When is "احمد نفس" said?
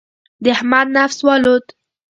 0.55-1.19